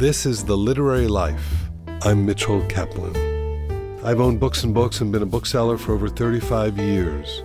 [0.00, 1.68] This is The Literary Life.
[2.04, 3.14] I'm Mitchell Kaplan.
[4.02, 7.42] I've owned books and books and been a bookseller for over 35 years.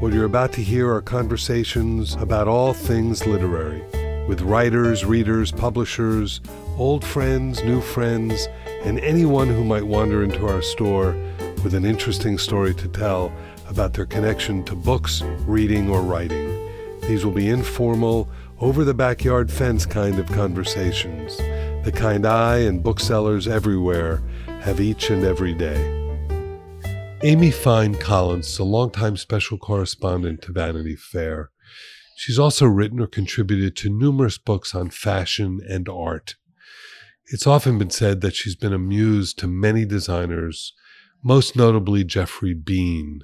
[0.00, 3.82] What you're about to hear are conversations about all things literary
[4.28, 6.40] with writers, readers, publishers,
[6.76, 8.46] old friends, new friends,
[8.84, 11.10] and anyone who might wander into our store
[11.64, 13.32] with an interesting story to tell
[13.68, 16.70] about their connection to books, reading, or writing.
[17.00, 18.28] These will be informal,
[18.60, 21.38] over the backyard fence kind of conversations,
[21.86, 24.20] the kind I and booksellers everywhere
[24.62, 25.78] have each and every day.
[27.22, 31.52] Amy Fine Collins a longtime special correspondent to Vanity Fair.
[32.16, 36.34] She's also written or contributed to numerous books on fashion and art.
[37.26, 40.72] It's often been said that she's been a muse to many designers,
[41.22, 43.20] most notably Geoffrey Beene.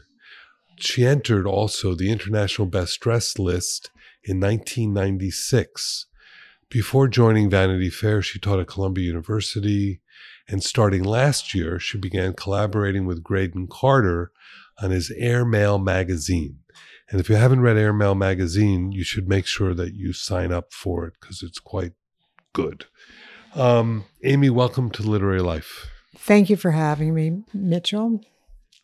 [0.76, 3.90] She entered also the International Best Dressed list
[4.22, 6.06] in 1996.
[6.72, 10.00] Before joining Vanity Fair, she taught at Columbia University,
[10.48, 14.32] and starting last year, she began collaborating with Graydon Carter
[14.80, 16.60] on his Airmail magazine.
[17.10, 20.72] And if you haven't read Airmail magazine, you should make sure that you sign up
[20.72, 21.92] for it because it's quite
[22.54, 22.86] good.
[23.54, 25.90] Um, Amy, welcome to Literary Life.
[26.16, 28.22] Thank you for having me, Mitchell.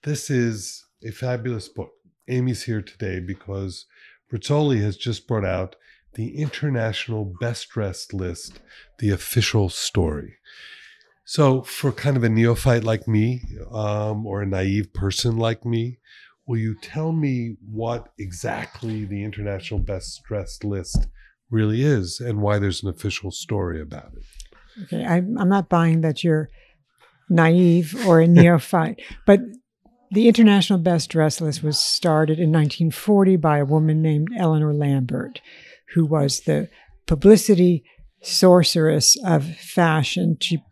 [0.03, 1.93] This is a fabulous book.
[2.29, 3.87] Amy's here today because
[4.31, 5.75] Rizzoli has just brought out
[6.15, 8.61] the International Best Dressed List,
[8.99, 10.37] the official story.
[11.25, 15.99] So, for kind of a neophyte like me, um, or a naive person like me,
[16.47, 21.07] will you tell me what exactly the International Best Dressed List
[21.51, 24.85] really is and why there's an official story about it?
[24.85, 26.49] Okay, I, I'm not buying that you're
[27.29, 29.41] naive or a neophyte, but
[30.11, 35.41] the International Best dressed List was started in 1940 by a woman named Eleanor Lambert,
[35.95, 36.69] who was the
[37.07, 37.85] publicity
[38.23, 40.37] sorceress of fashion.
[40.41, 40.63] She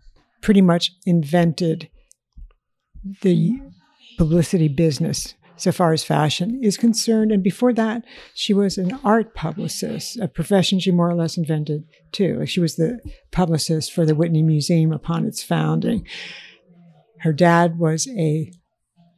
[0.43, 1.89] pretty much invented
[3.23, 3.61] the
[4.19, 7.33] publicity business so far as fashion is concerned.
[7.33, 8.05] And before that,
[8.35, 12.45] she was an art publicist, a profession she more or less invented too.
[12.47, 13.01] She was the
[13.33, 16.07] publicist for the Whitney Museum upon its founding.
[17.21, 18.53] Her dad was a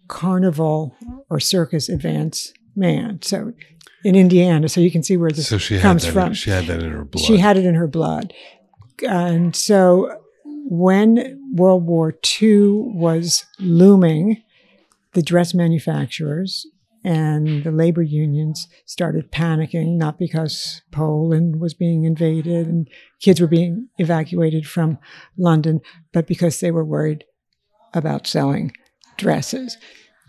[0.07, 0.97] carnival
[1.29, 3.21] or circus advance man.
[3.23, 3.53] So
[4.05, 6.29] in Indiana, so you can see where this So she comes from.
[6.29, 7.25] In, she had that in her blood.
[7.25, 8.33] She had it in her blood.
[9.07, 14.43] And so when World War II was looming,
[15.13, 16.67] the dress manufacturers
[17.05, 22.89] and the labor unions started panicking, not because Poland was being invaded and
[23.21, 24.99] kids were being evacuated from
[25.37, 25.81] London,
[26.13, 27.25] but because they were worried
[27.95, 28.73] about selling
[29.17, 29.79] dresses.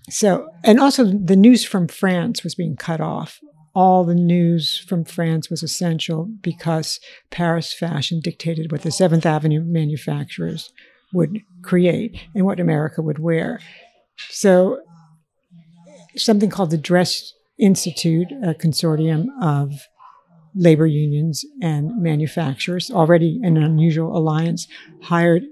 [0.09, 3.39] So, and also the news from France was being cut off.
[3.75, 6.99] All the news from France was essential because
[7.29, 10.73] Paris fashion dictated what the Seventh Avenue manufacturers
[11.13, 13.59] would create and what America would wear.
[14.29, 14.79] So,
[16.15, 19.73] something called the Dress Institute, a consortium of
[20.55, 24.67] labor unions and manufacturers, already an unusual alliance,
[25.03, 25.43] hired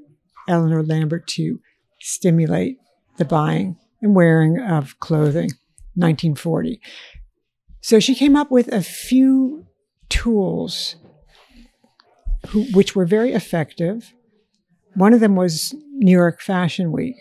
[0.48, 1.60] Eleanor Lambert to
[2.00, 2.78] stimulate
[3.18, 5.50] the buying and wearing of clothing,
[5.96, 6.80] 1940.
[7.82, 9.66] So she came up with a few
[10.10, 10.96] tools
[12.48, 14.14] who, which were very effective.
[14.96, 17.16] One of them was New York Fashion Week,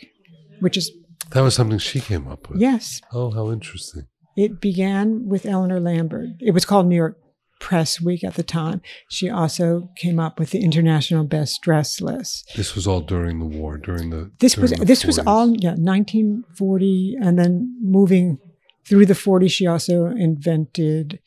[0.60, 0.90] which is,
[1.32, 2.60] that was something she came up with.
[2.60, 4.06] yes, Oh, how interesting.
[4.36, 6.28] it began with Eleanor Lambert.
[6.40, 7.18] It was called New York
[7.60, 8.82] Press Week at the time.
[9.08, 12.50] She also came up with the International Best Dress list.
[12.56, 14.30] This was all during the war, during the.
[14.38, 18.38] This was the this was all yeah 1940, and then moving
[18.86, 19.50] through the 40s.
[19.50, 21.18] She also invented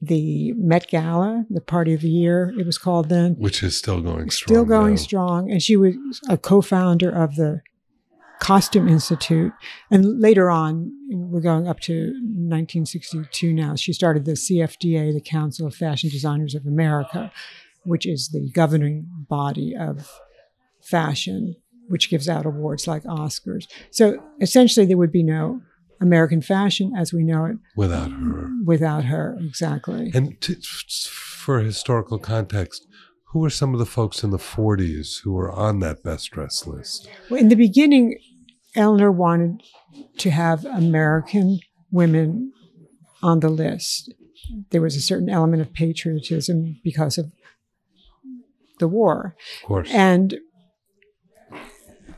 [0.00, 2.54] the Met Gala, the Party of the Year.
[2.58, 3.34] It was called then.
[3.34, 4.54] which is still going strong.
[4.54, 4.96] Still going now.
[4.96, 5.94] strong, and she was
[6.28, 7.60] a co-founder of the
[8.40, 9.52] Costume Institute.
[9.90, 13.76] And later on, we're going up to 1962 now.
[13.76, 17.30] She started the CFDA, the Council of Fashion Designers of America,
[17.84, 20.10] which is the governing body of
[20.82, 21.54] fashion,
[21.88, 23.64] which gives out awards like Oscars.
[23.90, 25.60] So essentially, there would be no
[26.00, 28.48] American fashion as we know it without her.
[28.64, 29.36] without her.
[29.40, 30.10] Exactly.
[30.14, 30.56] And to,
[31.10, 32.86] for historical context,
[33.32, 36.66] who were some of the folks in the 40s who were on that best dress
[36.66, 37.08] list?
[37.28, 38.16] Well, in the beginning,
[38.74, 39.62] Eleanor wanted
[40.18, 42.52] to have American women
[43.22, 44.14] on the list.
[44.70, 47.32] There was a certain element of patriotism because of
[48.78, 49.36] the war.
[49.62, 49.90] Of course.
[49.92, 50.38] And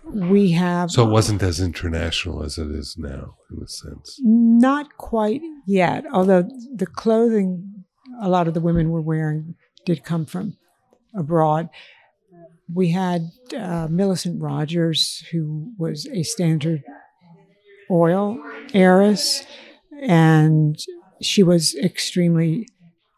[0.04, 4.18] we have so it wasn't as international as it is now, in a sense.
[4.22, 7.84] not quite yet, although the clothing
[8.20, 9.54] a lot of the women were wearing
[9.86, 10.56] did come from
[11.14, 11.68] abroad.
[12.74, 16.82] We had uh, Millicent Rogers, who was a Standard
[17.90, 18.38] Oil
[18.74, 19.44] heiress,
[20.02, 20.76] and
[21.20, 22.66] she was extremely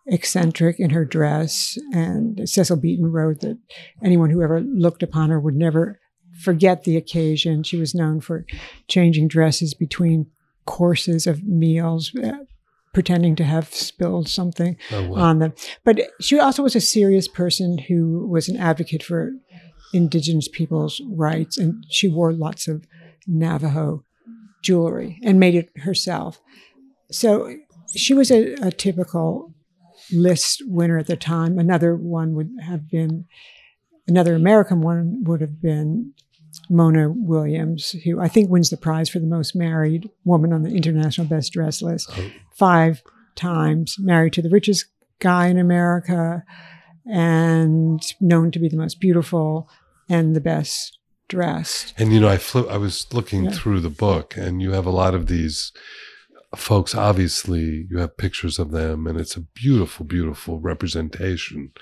[0.06, 1.78] eccentric in her dress.
[1.92, 3.58] And Cecil Beaton wrote that
[4.02, 5.98] anyone who ever looked upon her would never
[6.42, 7.62] forget the occasion.
[7.62, 8.44] She was known for
[8.88, 10.26] changing dresses between
[10.66, 12.32] courses of meals, uh,
[12.92, 15.16] pretending to have spilled something Oh, wow.
[15.20, 15.52] on them.
[15.84, 19.32] But she also was a serious person who was an advocate for
[19.94, 22.86] indigenous people's rights, and she wore lots of
[23.26, 24.04] Navajo
[24.62, 26.40] jewelry and made it herself.
[27.10, 27.54] So
[27.94, 29.54] she was a, a typical
[30.12, 31.58] list winner at the time.
[31.58, 33.26] Another one would have been,
[34.08, 36.12] another American one would have been
[36.70, 40.74] Mona Williams, who I think wins the prize for the most married woman on the
[40.74, 42.30] International Best Dress list Oh.
[42.56, 43.02] five
[43.34, 44.86] times, married to the richest
[45.18, 46.44] guy in America,
[47.06, 49.68] and known to be the most beautiful
[50.08, 50.98] and the best
[51.28, 51.94] dressed.
[51.98, 52.68] And you know, I flew.
[52.68, 53.50] I was looking Yeah.
[53.52, 55.72] through the book, and you have a lot of these
[56.56, 56.94] folks.
[56.94, 61.72] Obviously, you have pictures of them, and it's a beautiful, beautiful representation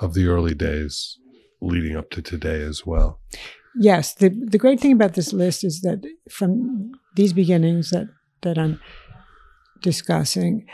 [0.00, 1.18] of the early days
[1.60, 3.20] leading up to today as well.
[3.80, 8.08] Yes, the the great thing about this list is that from these beginnings that
[8.42, 8.80] that I'm
[9.82, 10.66] discussing,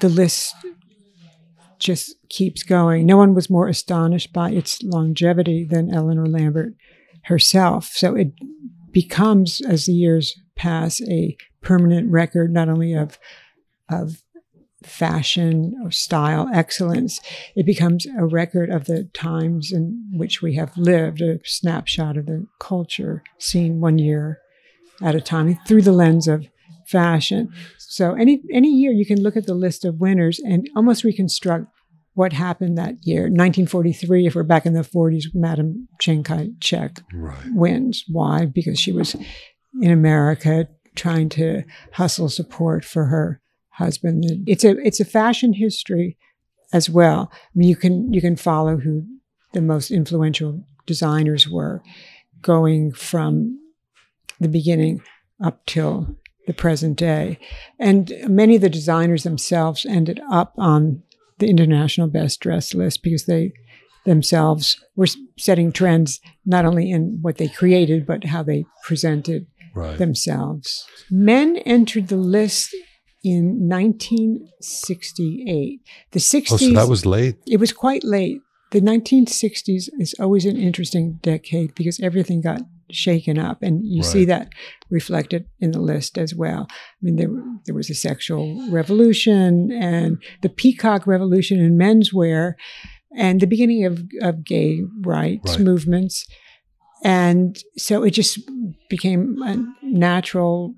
[0.00, 0.54] the list
[1.80, 3.06] just keeps going.
[3.06, 6.74] No one was more astonished by its longevity than Eleanor Lambert
[7.24, 7.86] herself.
[7.86, 8.32] So it
[8.92, 13.18] becomes, as the years pass, a permanent record not only of
[13.88, 14.22] of
[14.84, 17.20] fashion or style excellence,
[17.54, 22.26] it becomes a record of the times in which we have lived, a snapshot of
[22.26, 24.38] the culture seen one year
[25.02, 26.46] at a time through the lens of
[26.86, 27.52] fashion.
[27.90, 31.66] So any any year you can look at the list of winners and almost reconstruct
[32.14, 33.22] what happened that year.
[33.22, 37.46] 1943, if we're back in the 40s, Madam Chiang Kai-shek Right.
[37.52, 38.04] wins.
[38.06, 38.46] Why?
[38.46, 39.16] Because she was
[39.82, 41.64] in America trying to
[41.94, 43.40] hustle support for her
[43.70, 44.24] husband.
[44.46, 46.16] It's a it's a fashion history
[46.72, 47.28] as well.
[47.32, 49.02] I mean, you can you can follow who
[49.52, 51.82] the most influential designers were,
[52.40, 53.58] going from
[54.38, 55.00] the beginning
[55.42, 56.16] up till
[56.50, 57.38] the present day,
[57.78, 61.02] and many of the designers themselves ended up on
[61.38, 63.52] the international best dress list because they
[64.04, 65.06] themselves were
[65.38, 69.98] setting trends not only in what they created but how they presented Right.
[69.98, 70.84] themselves.
[71.10, 72.74] Men entered the list
[73.22, 75.80] in 1968.
[76.10, 77.36] The 60s Oh, so that was late.
[77.46, 78.40] it was quite late.
[78.72, 82.62] The 1960s is always an interesting decade because everything got
[82.94, 84.48] shaken up, and you see that
[84.90, 86.66] reflected in the list as well.
[86.70, 87.30] I mean, there
[87.66, 92.54] there was a sexual revolution and the peacock revolution in menswear,
[93.16, 95.60] and the beginning of of gay rights Right.
[95.64, 96.26] movements,
[97.04, 98.38] and so it just
[98.88, 100.74] became a natural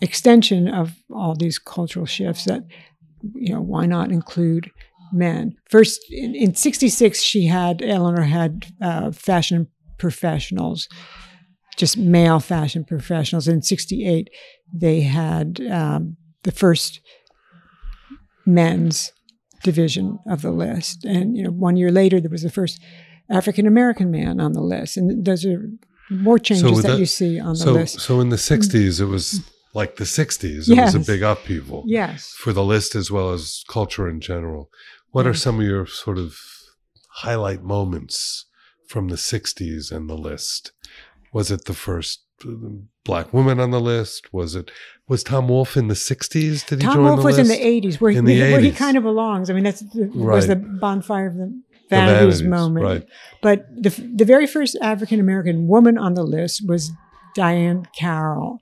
[0.00, 2.62] extension of all these cultural shifts that
[3.34, 4.68] you know why not include
[5.12, 9.68] men first in, in 66 she had eleanor had uh, fashion
[9.98, 10.88] professionals
[11.76, 13.48] just male fashion professionals.
[13.48, 14.28] In 68
[14.72, 17.00] they had um, the first
[18.46, 19.12] men's
[19.62, 21.04] division of the list.
[21.04, 22.80] And you know one year later there was the first
[23.30, 24.96] african american man on the list.
[24.96, 25.68] And those are
[26.10, 28.00] more changes with that, that- you see on the So, list.
[28.00, 29.40] so in the '60s, it was
[29.72, 30.68] like the '60s.
[30.68, 32.34] It was a big upheaval yes.
[32.36, 34.68] for the list as well as culture in general.
[35.12, 36.36] What are some of your sort of
[37.22, 38.46] highlight moments
[38.88, 40.72] from the '60s and the list?
[41.32, 42.50] Was it the first uh,
[43.04, 44.32] black woman on the list?
[44.32, 44.70] Was it
[45.08, 46.66] was Tom Wolfe in the '60s?
[46.66, 47.50] Did he Tom join Wolfe the was list?
[47.50, 49.50] in the 80s, where, he, the where he kind of belongs.
[49.50, 52.84] I mean, that's the, was the bonfire of the The vanities, Vanities, moment.
[52.84, 53.04] right?
[53.42, 56.90] But the, the very first African American woman on the list was
[57.36, 58.60] Diahann Carroll.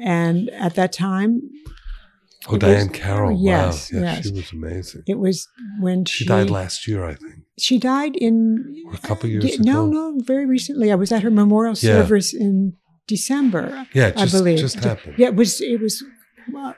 [0.00, 1.42] And at that time,
[2.50, 3.38] Oh, It Diahann was- Carroll.
[3.40, 4.00] yes, wow.
[4.00, 4.26] Yeah, yes.
[4.26, 5.02] she was amazing.
[5.06, 5.46] it was
[5.80, 7.34] when she, She died last year, I think.
[7.58, 9.90] She died in Or a couple years Yeah, No, ago.
[9.92, 10.90] no, very recently.
[10.90, 12.02] I was at her memorial Yeah.
[12.02, 12.74] service in
[13.06, 13.86] December.
[13.94, 14.58] Yeah, just, I believe.
[14.58, 15.14] just happened.
[15.18, 15.60] Yeah, it was.
[15.60, 16.02] It was
[16.56, 16.72] uh,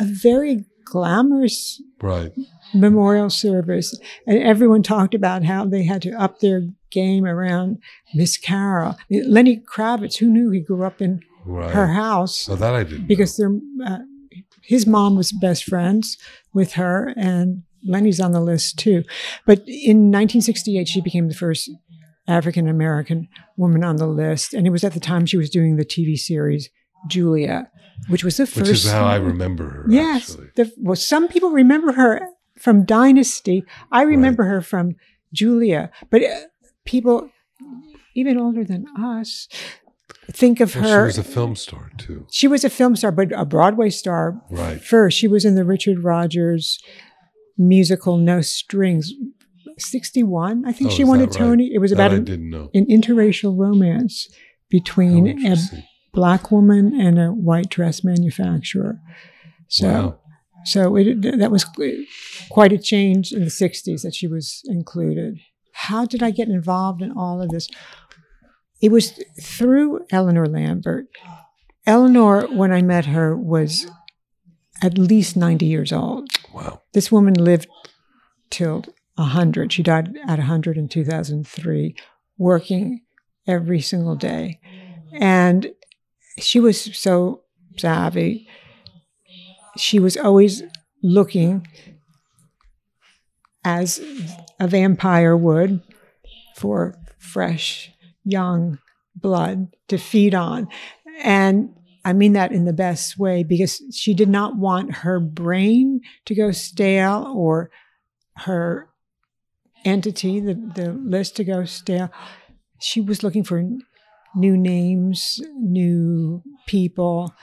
[0.00, 2.32] a very glamorous Right.
[2.74, 7.78] memorial service, and everyone talked about how they had to up their game around
[8.14, 8.96] Miss Carroll.
[9.10, 11.70] Lenny Kravitz, who knew he grew up in Right.
[11.72, 13.06] her house Oh, that I didn't.
[13.06, 13.50] because their
[13.86, 13.98] uh,
[14.66, 16.16] his mom was best friends
[16.52, 19.04] with her, and Lenny's on the list too.
[19.46, 21.70] But in 1968, she became the first
[22.26, 25.76] African American woman on the list, and it was at the time she was doing
[25.76, 26.70] the TV series
[27.08, 27.70] Julia,
[28.08, 28.60] which was the first.
[28.60, 29.84] Which is how I remember her.
[29.88, 32.26] Yes, the, well, some people remember her
[32.58, 33.64] from Dynasty.
[33.92, 34.96] I remember her from
[35.32, 36.40] Julia, but uh,
[36.84, 37.28] people
[38.14, 39.48] even older than us.
[40.32, 41.10] Think of Well, her.
[41.10, 42.26] she was a film star too.
[42.30, 44.80] She was a film star, but a Broadway star Right.
[44.82, 45.18] first.
[45.18, 46.78] She was in the Richard Rodgers
[47.58, 49.12] musical No Strings.
[49.78, 51.38] 61, I think Oh, she won a that right?
[51.38, 51.70] Tony.
[51.74, 54.28] It was That about an, an interracial romance
[54.70, 55.56] between a
[56.12, 59.00] black woman and a white dress manufacturer.
[59.68, 60.18] So, wow.
[60.64, 61.64] so it, that was
[62.50, 65.38] quite a change in the 60s that she was included.
[65.72, 67.68] How did I get involved in all of this?
[68.84, 71.06] It was through Eleanor Lambert.
[71.86, 73.86] Eleanor, when I met her, was
[74.82, 76.28] at least 90 years old.
[76.52, 76.82] Wow.
[76.92, 77.66] This woman lived
[78.50, 79.72] till 100.
[79.72, 81.96] She died at 100 in 2003,
[82.36, 83.00] working
[83.46, 84.60] every single day.
[85.14, 85.72] And
[86.38, 87.40] she was so
[87.78, 88.46] savvy.
[89.78, 90.62] She was always
[91.02, 91.66] looking,
[93.64, 93.98] as
[94.60, 95.80] a vampire would,
[96.54, 97.90] for fresh,
[98.24, 98.78] young
[99.14, 100.68] blood to feed on.
[101.22, 106.00] And I mean that in the best way because she did not want her brain
[106.26, 107.70] to go stale or
[108.38, 108.88] her
[109.84, 112.10] entity, the, the list to go stale.
[112.80, 113.62] She was looking for
[114.34, 117.34] new names, new people,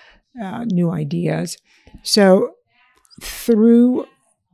[0.41, 1.57] uh, new ideas.
[2.03, 2.51] So,
[3.21, 4.05] through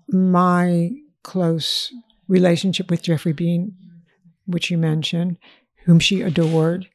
[0.09, 0.91] my
[1.23, 1.93] close
[2.27, 3.73] relationship with Geoffrey Beene,
[4.45, 5.37] which you mentioned,
[5.87, 6.87] whom she adored,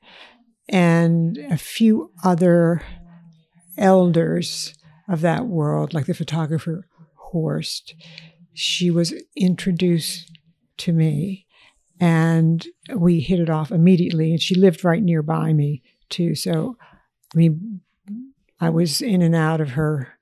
[0.69, 2.83] and a few other
[3.77, 4.75] elders
[5.09, 7.95] of that world, like the photographer Horst,
[8.53, 10.31] she was introduced
[10.77, 11.47] to me
[11.99, 14.33] and we hit it off immediately.
[14.33, 16.35] And she lived right nearby me, too.
[16.35, 16.77] So,
[17.35, 17.81] I mean,
[18.61, 20.19] I was in and out of her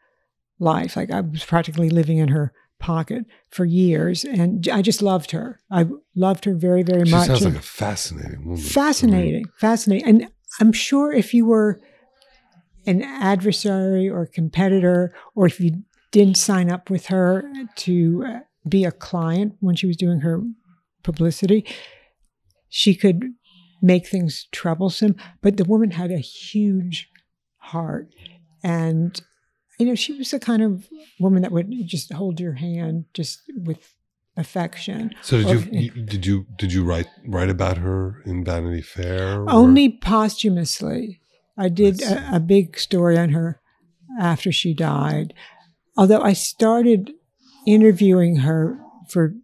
[0.60, 0.94] life.
[0.94, 4.24] Like I was practically living in her pocket for years.
[4.24, 5.60] And I just loved her.
[5.70, 7.26] I loved her very, very She much.
[7.28, 8.60] sounds And- like a fascinating woman.
[8.62, 11.80] fascinating fascinating and i'm sure if you were
[12.86, 17.44] an adversary or competitor or if you didn't sign up with her
[17.76, 20.42] to uh, be a client when she was doing her
[21.04, 21.64] publicity
[22.68, 23.22] she could
[23.82, 27.08] make things troublesome but the woman had a huge
[27.58, 28.08] heart
[28.64, 29.20] and
[29.80, 33.40] you know she was the kind of woman that would just hold your hand just
[33.56, 33.94] with
[34.36, 38.82] affection So did Or- you, did you did you write write about her in Vanity
[38.82, 39.42] Fair?
[39.42, 41.20] or- Only posthumously.
[41.58, 43.60] I did a, a big story on her
[44.18, 45.34] after she died.
[45.96, 47.12] Although I started
[47.66, 48.78] interviewing her
[49.10, 49.34] for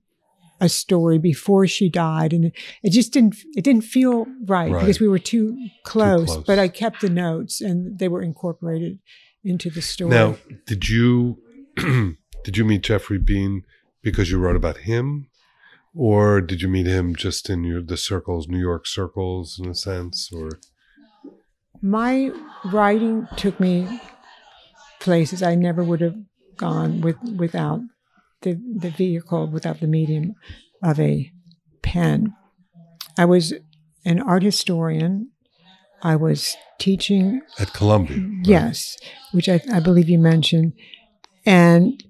[0.61, 2.53] a story before she died, and
[2.83, 4.81] it, just didn't it didn't feel right, Right.
[4.81, 6.45] because we were too close, close.
[6.47, 8.99] But I kept the notes, and they were incorporated
[9.47, 10.11] into the story.
[10.11, 10.37] Now,
[10.67, 11.39] did you
[12.45, 13.63] did you meet Geoffrey Beene
[14.03, 15.29] because you wrote about him,
[15.95, 19.75] or did you meet him just in your the circles, New York circles, in a
[19.75, 20.51] sense, or
[21.81, 22.33] my
[22.65, 24.01] writing took me
[25.01, 26.17] places I never would have
[26.57, 27.81] gone with without
[28.43, 30.35] the the vehicle, without the medium
[30.83, 31.31] of a
[31.83, 32.35] pen.
[33.19, 33.55] I was
[34.05, 35.31] an art historian.
[36.03, 38.19] I was teaching at Columbia?
[38.19, 38.47] right?
[38.47, 38.97] Yes,
[39.33, 40.73] which I, I believe you mentioned.
[41.45, 42.03] And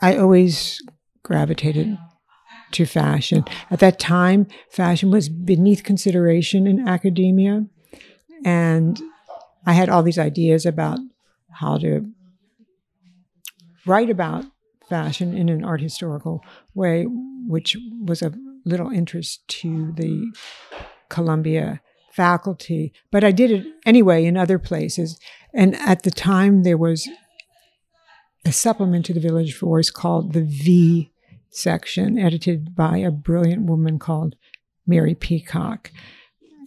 [0.00, 0.82] I always
[1.22, 1.96] gravitated
[2.72, 3.44] to fashion.
[3.70, 7.66] At that time, fashion was beneath consideration in academia.
[8.44, 9.00] And
[9.66, 10.98] I had all these ideas about
[11.50, 12.10] how to
[13.86, 14.44] write about
[14.88, 16.44] fashion in an art historical
[16.74, 17.04] way,
[17.46, 20.32] which was of little interest to the
[21.08, 21.80] Columbia
[22.14, 22.92] faculty.
[23.10, 25.18] But I did it anyway in other places.
[25.54, 27.08] And at the time, there was
[28.44, 31.12] a supplement to the Village Voice called the V
[31.50, 34.36] section, edited by a brilliant woman called
[34.86, 35.90] Mary Peacock.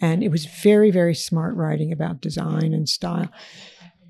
[0.01, 3.29] And it was very, very smart writing about design and style.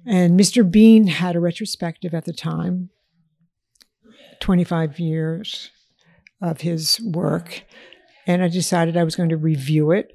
[0.05, 0.69] And Mr.
[0.69, 2.89] Beene had a retrospective at the time,
[4.41, 5.71] 25 years
[6.41, 7.63] of his work.
[8.27, 10.11] And I decided I was going to review it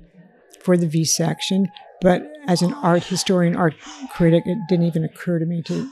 [0.63, 1.69] for the V section.
[2.01, 3.75] But as an art historian, art
[4.11, 5.91] critic, it didn't even occur to me to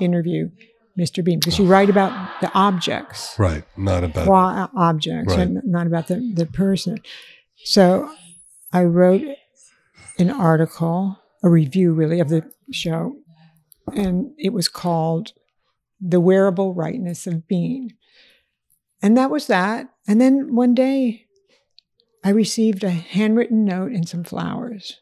[0.00, 0.50] interview
[0.98, 1.24] Mr.
[1.24, 5.46] Beene because you write about the objects Right, not about qua uh, objects Right.
[5.46, 6.98] and not about the, the person.
[7.64, 8.10] So
[8.72, 9.22] I wrote
[10.18, 13.16] an article, a review really of the show,
[13.94, 15.32] and it was called
[16.00, 17.92] The Wearable Rightness of Being.
[19.02, 19.88] And that was that.
[20.06, 21.26] And then one day
[22.22, 25.00] I received a handwritten note and some flowers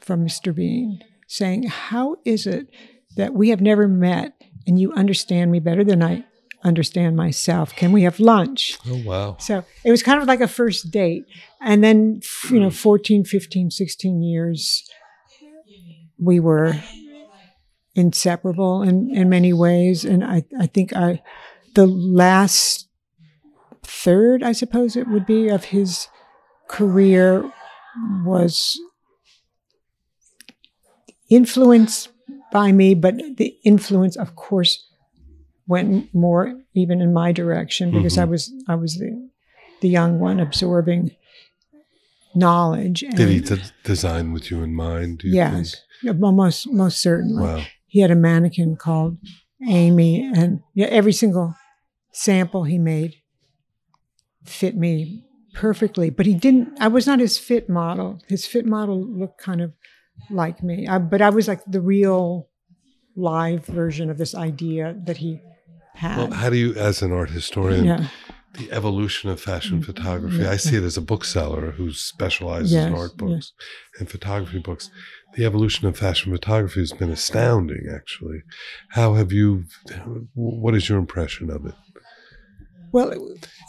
[0.00, 0.54] from Mr.
[0.54, 2.68] Beene saying, How is it
[3.16, 4.34] that we have never met
[4.66, 6.24] and you understand me better than I
[6.64, 7.74] understand myself.
[7.74, 8.78] Can we have lunch?
[8.86, 9.36] Oh, wow.
[9.38, 11.24] So it was kind of like a first date.
[11.60, 12.74] And then, you know, hmm.
[12.74, 14.88] 14, 15, 16 years,
[16.18, 16.74] we were
[17.94, 20.04] inseparable in, in many ways.
[20.04, 21.22] And I, I think I,
[21.74, 22.87] the last
[23.88, 26.08] third, I suppose it would be, of his
[26.68, 27.50] career
[28.24, 28.78] was
[31.30, 32.10] influenced
[32.52, 34.84] by me, but the influence, of course,
[35.66, 38.22] went more even in my direction because Mhm.
[38.22, 39.28] I was I was the
[39.80, 41.10] the young one absorbing
[42.34, 43.02] knowledge.
[43.02, 45.18] And Did he d- design with you in mind?
[45.18, 47.42] Do you yes, well, most most certainly.
[47.44, 47.58] Think?
[47.58, 47.64] Wow.
[47.86, 49.18] He had a mannequin called
[49.66, 51.54] Amy, and yeah, every single
[52.12, 53.14] sample he made
[54.48, 55.24] fit me
[55.54, 56.10] perfectly.
[56.10, 56.80] But he didn't.
[56.80, 58.20] I was not his fit model.
[58.28, 59.72] His fit model looked kind of
[60.30, 62.48] like me, I, but I was like the real
[63.16, 65.40] live version of this idea that he
[65.94, 66.16] had.
[66.16, 68.08] Well, how do you, as an art historian, yeah,
[68.54, 70.42] the evolution of fashion Mm, photography?
[70.42, 73.52] yeah, I see it as a bookseller who specializes in art books
[73.98, 74.90] and photography books.
[75.34, 78.42] The evolution of fashion photography has been astounding, actually.
[78.90, 79.64] How have you,
[80.34, 81.74] what is your impression of it?
[82.92, 83.12] Well,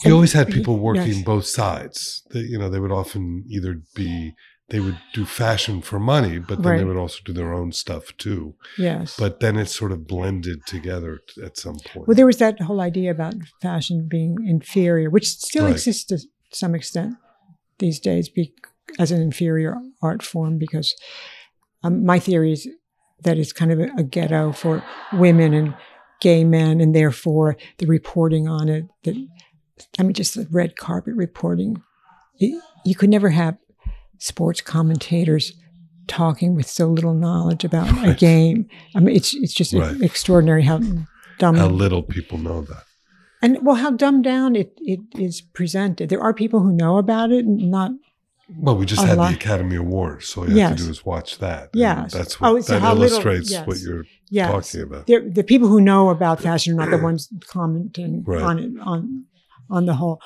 [0.06, 1.24] You always had people working Yes.
[1.24, 2.24] both sides.
[2.32, 4.34] They, you know, they would often either be,
[4.70, 8.16] they would do fashion for money, but then they would also do their own stuff
[8.18, 8.56] too.
[8.78, 9.16] yes.
[9.18, 12.08] But then it sort of blended together at some point.
[12.08, 15.74] Well, there was that whole idea about fashion being inferior, which still Right.
[15.74, 16.20] exists to
[16.52, 17.16] some extent
[17.80, 18.54] these days be,
[19.00, 20.94] as an inferior art form, because
[21.84, 22.68] um, my theory is
[23.24, 24.84] that it's kind of a, a ghetto for
[25.14, 25.74] women and
[26.20, 29.16] gay men, and therefore the reporting on it, that
[29.98, 31.82] I mean, just the red carpet reporting.
[32.40, 33.58] It, you could never have
[34.18, 35.54] sports commentators
[36.08, 38.68] talking with so little knowledge about a game.
[38.96, 40.02] I mean, it's it's just Right.
[40.02, 40.80] extraordinary how
[41.38, 42.84] dumb How little people know that.
[43.42, 46.10] and well, how dumbed down it, it is presented.
[46.10, 47.92] There are people who know about it, not
[48.58, 51.06] Well, we just had lot- the Academy Awards, so all you have to do is
[51.06, 51.70] watch that.
[51.74, 52.12] Yes.
[52.14, 53.66] that's what Oh, that how little- illustrates yes.
[53.68, 54.52] what you're yes.
[54.72, 55.08] talking about.
[55.08, 58.42] The, the people who know about fashion are not the ones commenting Right.
[58.42, 59.26] on it on
[59.70, 60.22] on the whole.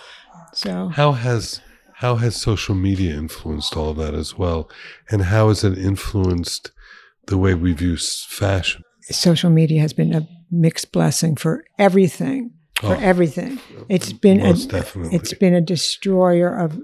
[0.54, 1.62] So How has
[1.96, 4.70] how has social media influenced all of that as well,
[5.10, 6.72] and how has it influenced
[7.28, 8.84] the way we view fashion?
[9.12, 12.52] social media has been a mixed blessing for everything.
[12.80, 15.16] For Oh, everything, it's been a, definitely.
[15.16, 16.82] it's been a destroyer of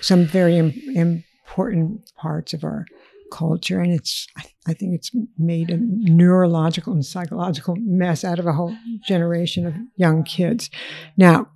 [0.00, 2.86] some very Im- important parts of our
[3.34, 4.26] culture and it's
[4.66, 8.74] I, think it's made a neurological and psychological mess out of a whole
[9.06, 10.70] generation of young kids.
[11.16, 11.48] Now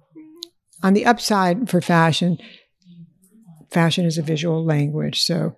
[0.82, 2.36] on the upside for fashion
[3.70, 5.56] fashion is a visual language so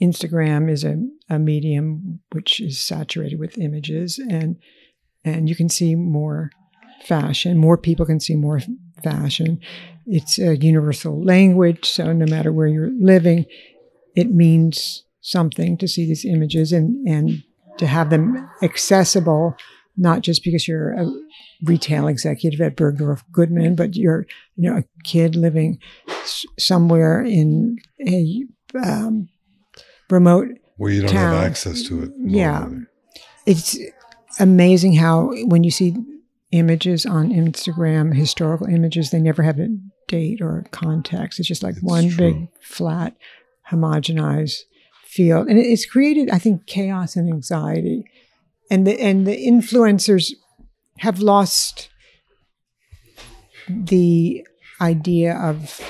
[0.00, 0.96] instagram is a,
[1.28, 4.56] a medium which is saturated with images and
[5.24, 6.50] and you can see more
[7.04, 8.60] fashion more people can see more
[9.04, 9.60] fashion.
[10.06, 13.46] It's a universal language so no matter where you're living
[14.14, 17.42] it means something to see these images and and
[17.78, 19.56] to have them accessible
[19.96, 21.08] not just because you're a
[21.64, 27.76] retail executive at Bergdorf Goodman, but you're you know a kid living s- somewhere in
[28.06, 28.44] a
[28.84, 29.28] um,
[30.10, 31.34] remote where you don't town.
[31.34, 32.10] have access to it.
[32.24, 32.68] Yeah.
[33.46, 33.78] it's
[34.40, 35.94] amazing how when you see
[36.50, 39.68] images on Instagram, historical images, they never have a
[40.08, 41.38] date or a context.
[41.38, 42.16] It's just like It's one true.
[42.32, 43.16] big flat,
[43.70, 44.58] homogenized
[45.06, 48.04] field, and it's created, I think, chaos and anxiety.
[48.70, 50.32] And the and the influencers
[50.98, 51.88] have lost
[53.68, 54.46] the
[54.80, 55.80] idea of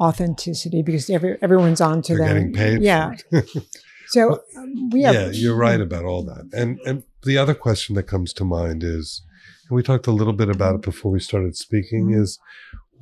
[0.00, 2.52] authenticity because every, everyone's on to They're them.
[2.52, 2.82] getting paid.
[2.82, 3.14] Yeah.
[3.30, 3.48] For it.
[4.08, 6.48] So um, yeah, yeah, you're right about all that.
[6.52, 9.20] And and the other question that comes to mind is,
[9.68, 12.22] and we talked a little bit about it before we started speaking, Mhm.
[12.22, 12.38] is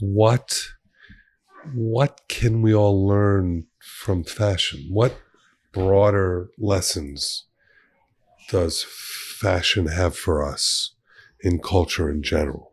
[0.01, 0.63] what
[1.75, 4.87] what can we all learn from fashion?
[4.91, 5.21] What
[5.73, 7.45] broader lessons
[8.49, 10.95] does fashion have for us
[11.41, 12.73] in culture in general?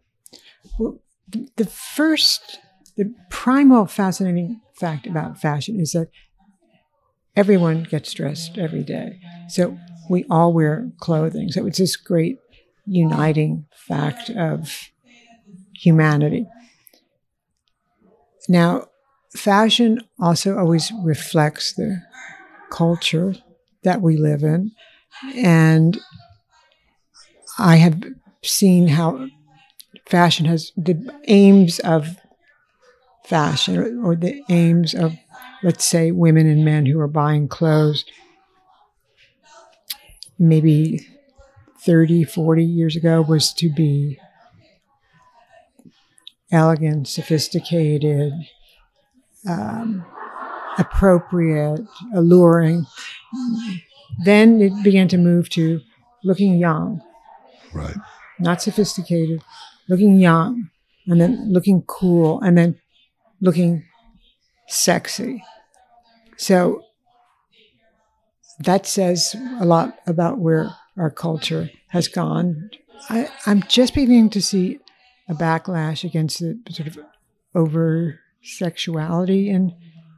[0.79, 0.99] Well,
[1.55, 2.59] the, first,
[2.97, 6.09] the primal fascinating fact about fashion is that
[7.35, 9.19] everyone gets dressed every day.
[9.49, 9.77] So
[10.09, 11.49] we all wear clothing.
[11.51, 12.37] So it's this great
[12.85, 14.89] uniting fact of
[15.73, 16.47] humanity.
[18.49, 18.87] Now,
[19.35, 22.01] fashion also always reflects the
[22.71, 23.35] culture
[23.83, 24.71] that we live in.
[25.35, 25.99] And
[27.57, 28.03] I have
[28.43, 29.27] seen how
[30.07, 32.17] fashion has the aims of
[33.25, 35.15] fashion or, the aims of
[35.63, 38.03] let's say women and men who are buying clothes
[40.39, 41.07] maybe
[41.85, 44.17] 30, 40 years ago was to be
[46.51, 48.33] elegant, sophisticated,
[49.47, 50.05] um,
[50.77, 51.81] appropriate,
[52.13, 52.85] alluring.
[54.25, 55.81] Then it began to move to
[56.23, 57.01] looking young,
[57.73, 57.95] Right.
[58.39, 59.41] not sophisticated,
[59.89, 60.69] looking young,
[61.07, 62.79] and then looking cool, and then
[63.39, 63.83] looking
[64.67, 65.43] sexy.
[66.37, 66.83] So
[68.59, 72.69] that says a lot about where our culture has gone.
[73.09, 74.79] I, I'm just beginning to see
[75.27, 76.99] a backlash against the sort of
[77.55, 79.73] over sexuality in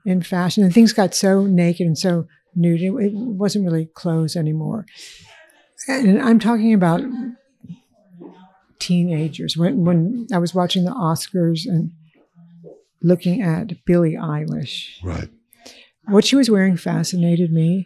[0.05, 2.81] in fashion, and things got so naked and so nude.
[2.81, 4.85] It, it wasn't really clothes anymore.
[5.87, 7.01] And I'm talking about
[8.79, 9.55] teenagers.
[9.57, 11.91] When when I was watching the Oscars and
[13.01, 15.29] looking at Billie Eilish, Right.
[16.05, 17.85] what she was wearing fascinated me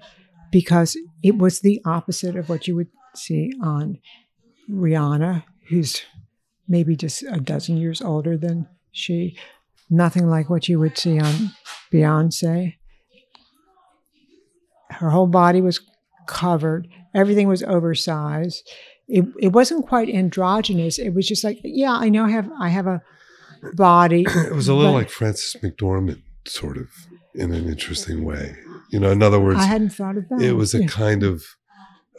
[0.52, 4.00] because it was the opposite of what you would see on
[4.70, 6.02] Rihanna, who's
[6.68, 9.38] maybe just a dozen years older than she.
[9.90, 11.52] Nothing like what you would see on
[11.94, 12.76] Beyonce.
[14.90, 15.80] Her whole body was
[16.28, 18.70] covered, everything was oversized.
[19.08, 21.00] It, it wasn't quite androgynous.
[21.00, 23.02] It was just like, yeah, I know I have I have a
[23.74, 24.26] body.
[24.36, 26.90] It was a little like Frances McDormand, sort of,
[27.34, 28.56] in an interesting way.
[28.92, 30.42] You know, in other words, I hadn't thought of that.
[30.42, 30.88] it was a Yeah.
[30.88, 31.44] kind of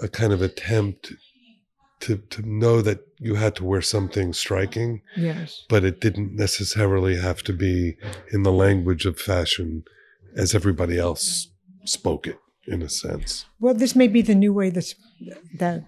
[0.00, 1.12] a kind of attempt
[2.00, 5.64] to to know that you had to wear something striking, yes.
[5.68, 7.96] but it didn't necessarily have to be
[8.32, 9.84] in the language of fashion
[10.36, 11.48] as everybody else
[11.84, 13.46] spoke it, in a sense.
[13.58, 14.94] Well, this may be the new way this,
[15.58, 15.84] that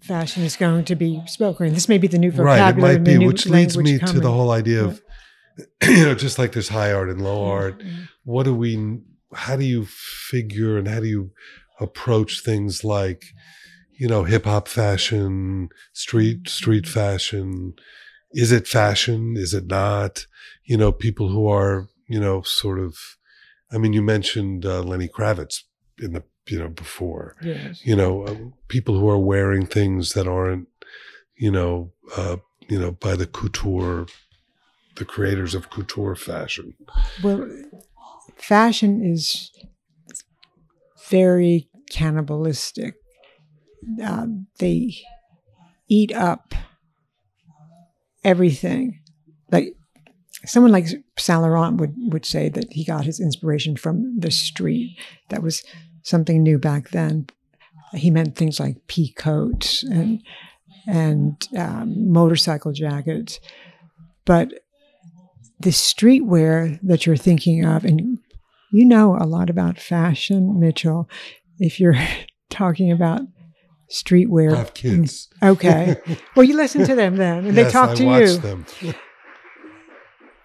[0.00, 1.74] fashion is going to be spoken.
[1.74, 2.60] This may be the new vocabulary.
[2.60, 5.02] Right, it might be, which leads me to the whole idea of,
[5.82, 7.78] you know, just like there's high art and low art.
[7.80, 8.08] Mm.
[8.24, 9.00] What do we?
[9.34, 11.30] How do you figure and how do you
[11.80, 13.24] approach things like,
[14.02, 17.74] you know, hip hop fashion, street street fashion?
[18.32, 19.36] Is it fashion?
[19.36, 20.26] Is it not?
[20.64, 22.96] You know, people who are, you know, sort of.
[23.70, 25.62] I mean, you mentioned uh, Lenny Kravitz
[26.00, 27.86] in the, you know, before Yes.
[27.86, 28.34] you know, uh,
[28.66, 30.66] people who are wearing things that aren't,
[31.36, 32.38] you know, uh,
[32.68, 34.06] you know, by the couture,
[34.96, 36.74] the creators of couture fashion.
[37.22, 37.48] Well,
[38.34, 39.52] fashion is
[41.08, 42.96] very cannibalistic.
[44.02, 44.26] Uh,
[44.58, 44.94] they
[45.88, 46.54] eat up
[48.24, 49.00] everything.
[49.50, 49.74] Like
[50.44, 50.86] someone like
[51.18, 54.96] Saint Laurent would, would say that he got his inspiration from the street.
[55.28, 55.62] That was
[56.02, 57.26] something new back then.
[57.92, 60.22] He meant things like pea coats and
[60.86, 63.38] and um, motorcycle jackets,
[64.24, 64.52] but
[65.60, 68.18] the streetwear that you're thinking of, and
[68.72, 71.08] you know a lot about fashion, Mitchell.
[71.60, 71.94] If you're
[72.50, 73.20] talking about
[73.92, 75.28] I streetwear, have kids.
[75.42, 75.96] okay.
[76.34, 78.36] Well, you listen to them then, and they talk I to watch you.
[78.38, 78.66] them.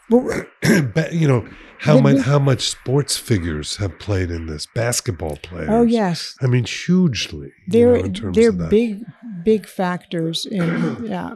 [0.09, 0.45] Well,
[1.11, 1.45] you know
[1.79, 4.65] how much how much sports figures have played in this.
[4.73, 5.67] Basketball players.
[5.69, 7.51] oh yes, I mean, hugely.
[7.67, 8.69] they're know, in terms they're of that.
[8.69, 9.03] big
[9.43, 11.35] big factors in yeah.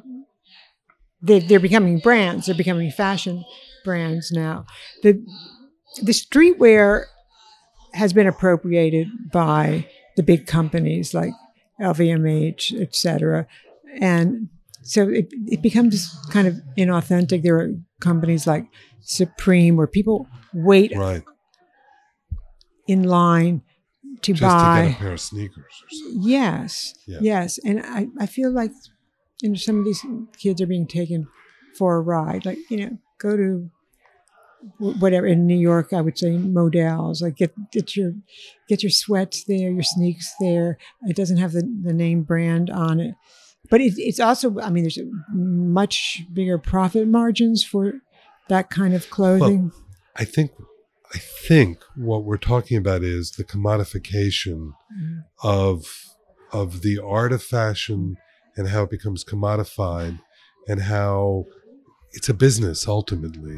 [1.21, 2.45] They, they're becoming brands.
[2.47, 3.43] They're becoming fashion
[3.83, 4.65] brands now.
[5.03, 5.21] The
[6.01, 7.05] the streetwear
[7.93, 11.33] has been appropriated by the big companies like
[11.81, 13.47] LVMH, et cetera,
[13.99, 14.49] and
[14.83, 17.43] so it, it becomes kind of inauthentic.
[17.43, 18.65] There are companies like
[19.01, 21.23] Supreme where people wait right
[22.87, 23.61] in line
[24.21, 24.81] to just buy.
[24.81, 26.21] to get a pair of sneakers or something.
[26.21, 27.19] Yes, Yeah.
[27.21, 28.71] yes, and I, I feel like
[29.41, 30.03] you know some of these
[30.37, 31.27] kids are being taken
[31.77, 32.45] for a ride.
[32.45, 33.69] Like you know, go to
[34.79, 37.21] whatever in New York, I would say Modell's.
[37.21, 38.13] Like get get your
[38.67, 40.77] get your sweats there, your sneaks there.
[41.03, 43.15] It doesn't have the, the name brand on it,
[43.69, 44.99] but it, it's also I mean, there's
[45.33, 47.93] much bigger profit margins for
[48.49, 49.71] that kind of clothing.
[50.15, 50.51] I think
[51.13, 55.23] I think what we're talking about is the commodification Mhm.
[55.43, 55.85] of
[56.51, 58.17] of the art of fashion
[58.57, 60.19] and how it becomes commodified
[60.67, 61.45] and how
[62.11, 63.57] it's a business ultimately.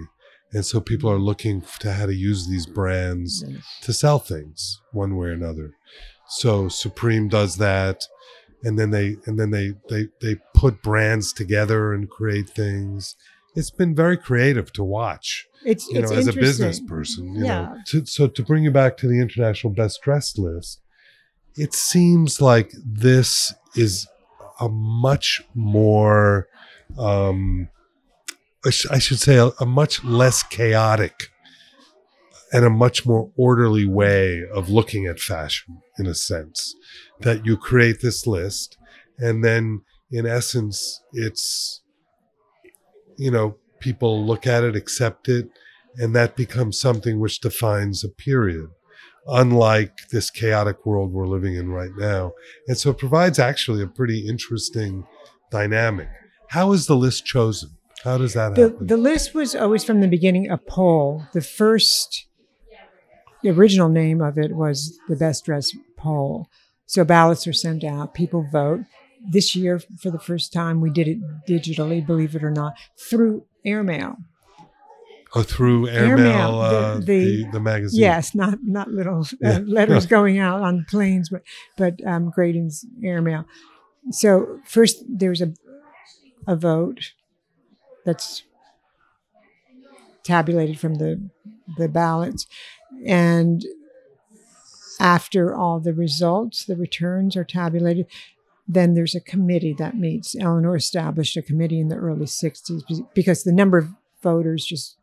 [0.54, 3.44] And so people are looking to how to use these brands
[3.82, 5.72] to sell things one way or another.
[6.28, 8.04] So Supreme does that
[8.64, 13.16] and then they and then they they they put brands together and create things.
[13.56, 17.44] It's been very creative to watch It's you it's know, as a business person, you
[17.46, 17.62] Yeah.
[17.62, 17.76] know.
[17.88, 20.80] To, so to bring you back to the international best dressed list,
[21.56, 24.08] it seems like this is
[24.60, 26.48] a much more,
[26.98, 27.68] um,
[28.66, 31.30] I, should say, a, a much less chaotic
[32.54, 36.76] and a much more orderly way of looking at fashion, in a sense.
[37.20, 38.78] That you create this list,
[39.18, 41.82] and then in essence, it's
[43.18, 45.50] you know people look at it, accept it,
[45.98, 48.68] and that becomes something which defines a period.
[49.28, 52.34] Unlike this chaotic world we're living in right now.
[52.68, 55.06] And so it provides actually a pretty interesting
[55.50, 56.10] dynamic.
[56.50, 57.78] How is the list chosen?
[58.04, 58.88] How does that The, happen?
[58.88, 61.24] the list was always from the beginning a poll.
[61.34, 62.26] The first,
[63.42, 66.48] the original name of it was the best dressed poll.
[66.86, 68.82] So ballots are sent out, people vote.
[69.26, 73.46] This year, for the first time, we did it digitally, believe it or not, through
[73.64, 74.18] airmail.
[75.34, 78.02] oh, through airmail, Airmail, the- uh, the, the- the, magazine.
[78.02, 79.60] Yes, not not little uh, Yeah.
[79.66, 81.42] letters going out on planes, but
[81.78, 83.46] but um, Graydon's airmail.
[84.12, 85.54] So first, there's a
[86.46, 87.14] a vote
[88.06, 88.44] that's
[90.24, 91.30] tabulated from the
[91.78, 92.46] the ballots,
[93.06, 93.66] and
[95.00, 98.06] after all the results, the returns are tabulated.
[98.68, 100.36] Then there's a committee that meets.
[100.36, 103.90] Eleanor established a committee in the early '60s because the number of
[104.22, 104.98] voters just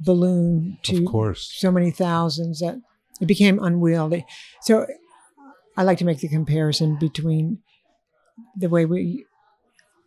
[0.00, 1.50] ballooned to Of course.
[1.56, 2.76] so many thousands that
[3.20, 4.26] it became unwieldy.
[4.62, 4.86] So
[5.76, 7.60] I like to make the comparison between
[8.56, 9.24] the way we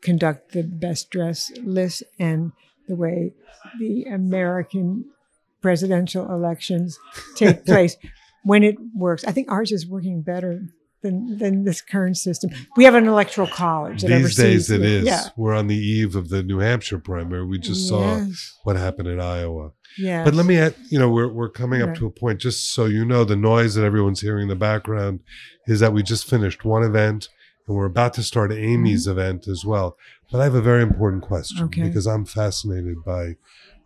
[0.02, 2.52] conduct the best dress list and
[2.88, 3.34] the way
[3.80, 5.06] the American
[5.62, 6.98] presidential elections
[7.36, 7.98] take place
[8.44, 9.24] when it works.
[9.26, 10.62] I think ours is working better
[11.04, 12.50] than, than this current system.
[12.76, 15.06] We have an electoral college that These days it is.
[15.06, 15.26] Yeah.
[15.36, 17.46] We're on the eve of the New Hampshire primary.
[17.46, 18.54] We just saw Yes.
[18.64, 19.72] what happened in Iowa.
[19.98, 20.26] Yes.
[20.26, 21.98] But let me add, you know, we're, we're coming up Right.
[21.98, 25.20] to a point, just so you know, the noise that everyone's hearing in the background
[25.68, 27.30] is that we just finished one event
[27.68, 29.20] and we're about to start Amy's mm-hmm.
[29.20, 29.98] event as well.
[30.32, 31.84] But I have a very important question Okay.
[31.84, 33.36] because I'm fascinated by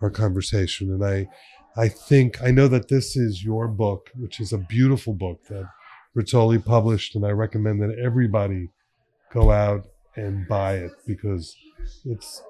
[0.02, 0.92] our conversation.
[0.92, 1.28] And I,
[1.76, 5.68] I think, I know that this is your book, which is a beautiful book that
[6.16, 7.16] Rizzoli published.
[7.16, 8.70] And I recommend that everybody
[9.32, 11.56] go out and buy it because
[12.06, 12.44] it's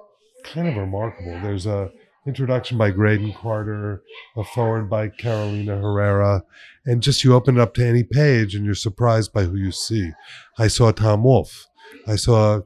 [0.44, 1.38] kind of remarkable.
[1.40, 1.90] There's a,
[2.26, 4.02] introduction by Graydon Carter,
[4.36, 6.44] a forward by Carolina Herrera,
[6.84, 9.72] and just you open it up to any page and you're surprised by who you
[9.72, 10.10] see.
[10.58, 11.66] I saw Tom Wolfe.
[12.06, 12.60] I saw,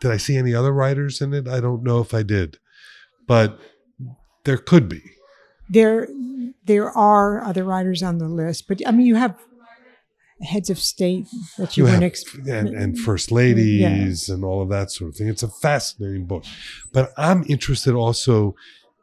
[0.00, 1.48] did I see any other writers in it?
[1.48, 2.58] I don't know if I did,
[3.26, 3.58] but
[4.44, 5.02] there could be.
[5.68, 6.08] there
[6.66, 9.38] there are other writers on the list, but I mean, you have
[10.42, 11.26] heads of state
[11.58, 13.04] that you, You have, and, and mm-hmm.
[13.04, 15.28] first ladies and all of that sort of thing.
[15.28, 16.44] It's a fascinating book.
[16.92, 18.54] But I'm interested also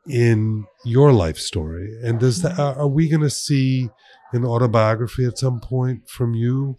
[0.08, 1.98] in your life story.
[2.04, 3.90] And does that, are are we going to see
[4.34, 6.78] an autobiography at some point from you?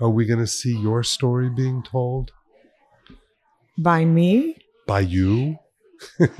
[0.00, 2.30] Are we going to see your story being told
[3.76, 4.56] by me.
[4.86, 5.58] by you?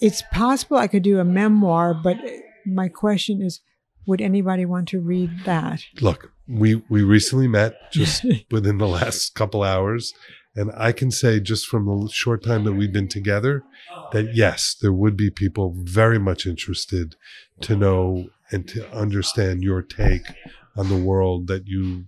[0.00, 2.18] It's possible I could do a memoir, but
[2.64, 3.60] my question is,
[4.06, 5.82] would anybody want to read that?
[6.00, 10.14] Look, we we recently met just within the last couple hours,
[10.58, 13.64] and I can say just from the short time that we've been together
[14.10, 17.14] that yes, there would be people very much interested
[17.60, 20.26] to know and to understand your take
[20.76, 22.06] on the world that you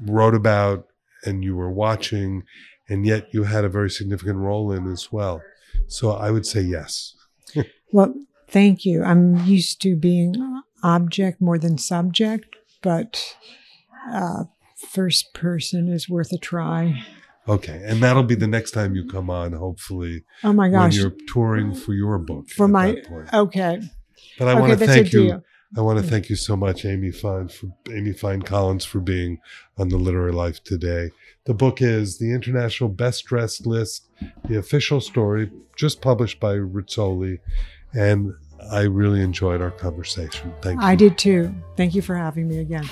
[0.00, 0.86] wrote about
[1.24, 2.44] and you were watching,
[2.88, 5.42] and yet you had a very significant role in as well.
[5.86, 7.14] So I would say yes.
[7.92, 8.12] Well,
[8.48, 9.04] thank you.
[9.04, 10.34] I'm used to being
[10.82, 13.36] object more than subject, but
[14.12, 17.04] uh, first person is worth a try.
[17.46, 20.96] Okay, and that'll be the next time you come on, hopefully, Oh my when gosh.
[20.96, 22.48] you're touring for your book.
[22.48, 22.96] For my
[23.34, 23.82] okay,
[24.38, 25.26] But I okay, want to thank you.
[25.26, 25.44] deal.
[25.76, 29.40] I want to thank you so much, Amy Fine, for Amy Fine Collins, for being
[29.76, 31.10] on the Literary Life today.
[31.46, 34.08] The book is the International Best Dressed List,
[34.48, 37.40] the official story, just published by Rizzoli,
[37.92, 38.32] and
[38.70, 40.54] I really enjoyed our conversation.
[40.62, 40.86] Thank you.
[40.86, 41.52] I did too.
[41.76, 42.88] Thank you for having me again.